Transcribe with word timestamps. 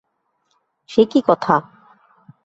সে 0.89 1.01
কী 1.05 1.19
কথা? 1.27 1.55